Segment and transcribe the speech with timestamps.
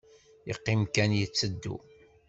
[0.47, 1.75] Yeqqim kan yetteddu.